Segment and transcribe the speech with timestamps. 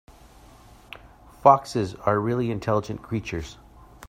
[1.43, 3.59] Foxes are really intelligent creatures.